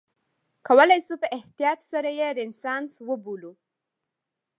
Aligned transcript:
کولای 0.67 0.99
شو 1.05 1.15
په 1.21 1.27
احتیاط 1.37 1.79
سره 1.91 2.09
یې 2.19 2.27
رنسانس 2.39 2.91
وبولو. 3.07 3.51